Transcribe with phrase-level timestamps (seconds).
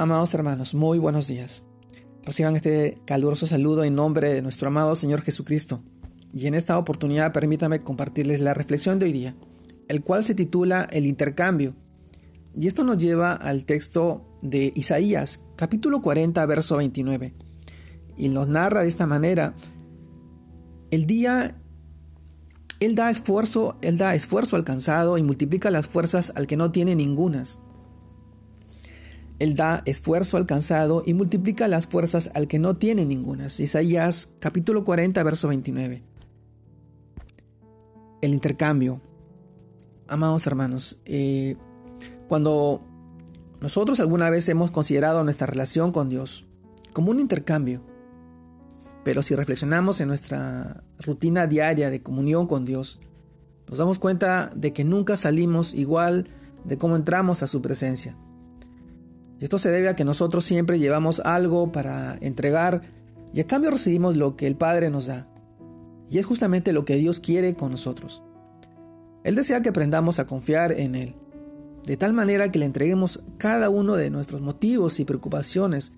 [0.00, 1.62] Amados hermanos, muy buenos días.
[2.24, 5.82] Reciban este caluroso saludo en nombre de nuestro amado Señor Jesucristo.
[6.32, 9.36] Y en esta oportunidad permítame compartirles la reflexión de hoy día,
[9.88, 11.74] el cual se titula El intercambio.
[12.56, 17.34] Y esto nos lleva al texto de Isaías, capítulo 40, verso 29.
[18.16, 19.52] Y nos narra de esta manera,
[20.90, 21.60] el día
[22.80, 26.96] él da esfuerzo, él da esfuerzo alcanzado y multiplica las fuerzas al que no tiene
[26.96, 27.60] ningunas.
[29.40, 33.58] Él da esfuerzo alcanzado y multiplica las fuerzas al que no tiene ningunas.
[33.58, 36.02] Isaías capítulo 40, verso 29.
[38.20, 39.00] El intercambio.
[40.06, 41.56] Amados hermanos, eh,
[42.28, 42.82] cuando
[43.62, 46.46] nosotros alguna vez hemos considerado nuestra relación con Dios
[46.92, 47.82] como un intercambio,
[49.04, 53.00] pero si reflexionamos en nuestra rutina diaria de comunión con Dios,
[53.68, 56.28] nos damos cuenta de que nunca salimos igual
[56.64, 58.16] de cómo entramos a su presencia.
[59.40, 62.82] Esto se debe a que nosotros siempre llevamos algo para entregar
[63.32, 65.26] y a cambio recibimos lo que el Padre nos da.
[66.10, 68.22] Y es justamente lo que Dios quiere con nosotros.
[69.24, 71.14] Él desea que aprendamos a confiar en Él,
[71.84, 75.92] de tal manera que le entreguemos cada uno de nuestros motivos y preocupaciones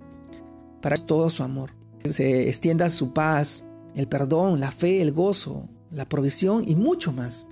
[0.81, 1.71] para todo su amor.
[2.05, 7.47] Se extienda su paz, el perdón, la fe, el gozo, la provisión y mucho más.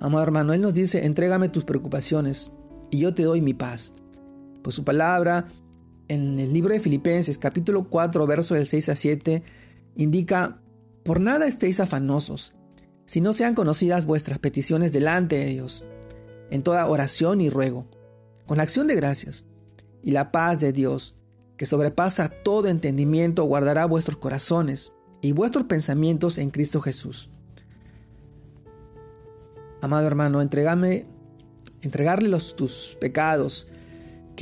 [0.00, 2.50] Amado hermano, Él nos dice, entrégame tus preocupaciones
[2.90, 3.94] y yo te doy mi paz.
[4.62, 5.46] Pues su palabra
[6.08, 9.42] en el libro de Filipenses capítulo 4 verso del 6 a 7
[9.96, 10.60] indica,
[11.04, 12.54] por nada estéis afanosos,
[13.06, 15.84] si no sean conocidas vuestras peticiones delante de Dios,
[16.50, 17.86] en toda oración y ruego,
[18.46, 19.44] con acción de gracias,
[20.02, 21.16] y la paz de Dios,
[21.56, 27.30] que sobrepasa todo entendimiento, guardará vuestros corazones y vuestros pensamientos en Cristo Jesús.
[29.80, 31.06] Amado hermano, entregame,
[31.80, 33.68] entregarle los, tus pecados,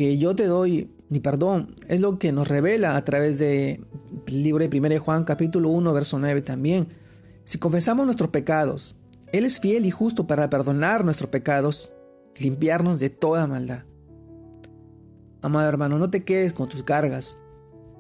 [0.01, 1.75] que yo te doy mi perdón.
[1.87, 3.84] Es lo que nos revela a través del
[4.29, 6.89] libro de 1 Juan capítulo 1 verso 9 también.
[7.45, 8.97] Si confesamos nuestros pecados,
[9.30, 11.92] Él es fiel y justo para perdonar nuestros pecados
[12.39, 13.83] limpiarnos de toda maldad.
[15.42, 17.39] Amado hermano, no te quedes con tus cargas,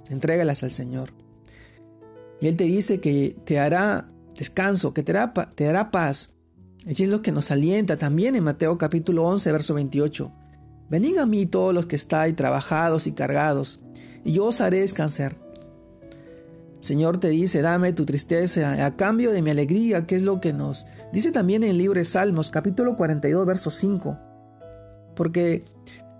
[0.08, 1.10] entrégalas al Señor.
[2.40, 4.08] Y Él te dice que te hará
[4.38, 6.32] descanso, que te hará, te hará paz.
[6.86, 10.32] Y es lo que nos alienta también en Mateo capítulo 11, verso 28.
[10.90, 13.78] Venid a mí todos los que estáis trabajados y cargados,
[14.24, 15.36] y yo os haré descansar.
[16.80, 20.52] Señor te dice, dame tu tristeza a cambio de mi alegría, que es lo que
[20.52, 24.18] nos dice también en el libro de Salmos, capítulo 42, verso 5.
[25.14, 25.64] Porque,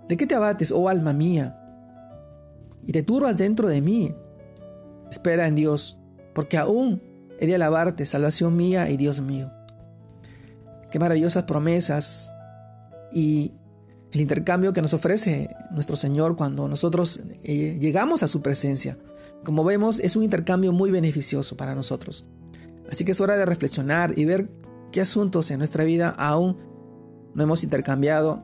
[0.07, 1.57] ¿de qué te abates, oh alma mía?
[2.85, 4.15] Y te turbas dentro de mí.
[5.09, 5.97] Espera en Dios,
[6.33, 7.01] porque aún
[7.39, 9.51] he de alabarte, salvación mía y Dios mío.
[10.91, 12.31] Qué maravillosas promesas
[13.11, 13.55] y
[14.11, 18.97] el intercambio que nos ofrece nuestro Señor cuando nosotros eh, llegamos a su presencia.
[19.43, 22.25] Como vemos, es un intercambio muy beneficioso para nosotros.
[22.91, 24.49] Así que es hora de reflexionar y ver
[24.91, 26.57] qué asuntos en nuestra vida aún
[27.33, 28.43] no hemos intercambiado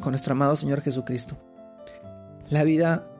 [0.00, 1.38] con nuestro amado Señor Jesucristo.
[2.50, 3.10] La vida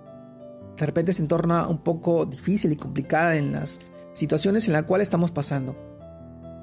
[0.76, 3.80] de repente se entorna un poco difícil y complicada en las
[4.12, 5.74] situaciones en las cuales estamos pasando.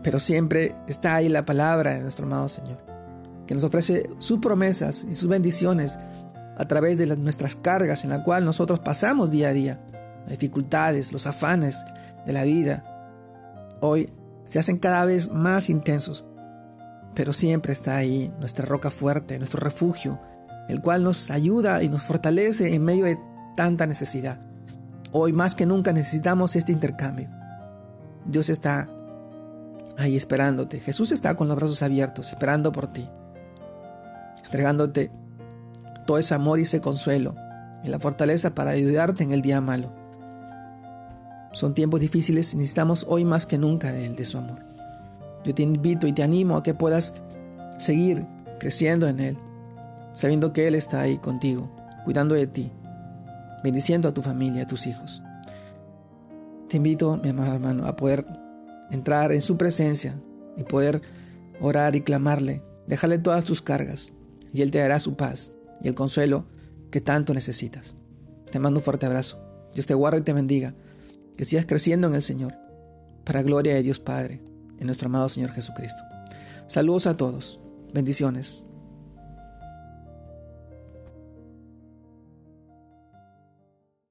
[0.03, 2.92] Pero siempre está ahí la palabra de nuestro amado Señor
[3.53, 5.99] que nos ofrece sus promesas y sus bendiciones
[6.57, 9.79] a través de nuestras cargas en la cual nosotros pasamos día a día,
[10.21, 11.85] las dificultades, los afanes
[12.25, 12.83] de la vida.
[13.79, 14.11] Hoy
[14.45, 16.25] se hacen cada vez más intensos,
[17.13, 20.19] pero siempre está ahí nuestra roca fuerte, nuestro refugio,
[20.67, 23.19] el cual nos ayuda y nos fortalece en medio de
[23.55, 24.39] tanta necesidad.
[25.11, 27.29] Hoy más que nunca necesitamos este intercambio.
[28.25, 28.89] Dios está
[29.95, 30.79] ahí esperándote.
[30.79, 33.07] Jesús está con los brazos abiertos, esperando por ti
[34.53, 35.09] entregándote
[36.05, 37.33] todo ese amor y ese consuelo
[37.83, 39.91] y la fortaleza para ayudarte en el día malo.
[41.53, 44.59] Son tiempos difíciles y necesitamos hoy más que nunca de Él, de su amor.
[45.43, 47.15] Yo te invito y te animo a que puedas
[47.79, 48.27] seguir
[48.59, 49.37] creciendo en Él,
[50.11, 51.71] sabiendo que Él está ahí contigo,
[52.05, 52.71] cuidando de ti,
[53.63, 55.23] bendiciendo a tu familia, a tus hijos.
[56.69, 58.23] Te invito, mi amado hermano, a poder
[58.91, 60.13] entrar en su presencia
[60.57, 61.01] y poder
[61.59, 64.13] orar y clamarle, dejarle todas tus cargas,
[64.53, 65.51] y Él te dará su paz
[65.81, 66.45] y el consuelo
[66.91, 67.95] que tanto necesitas.
[68.51, 69.43] Te mando un fuerte abrazo.
[69.73, 70.75] Dios te guarde y te bendiga.
[71.35, 72.53] Que sigas creciendo en el Señor,
[73.23, 74.41] para gloria de Dios Padre,
[74.77, 76.03] en nuestro amado Señor Jesucristo.
[76.67, 77.59] Saludos a todos.
[77.91, 78.65] Bendiciones.